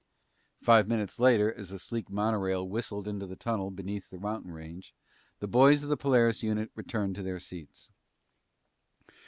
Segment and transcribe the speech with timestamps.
[0.63, 4.95] Five minutes later, as the sleek monorail whistled into the tunnel beneath the mountain range,
[5.39, 7.91] the boys of the Polaris unit returned to their seats.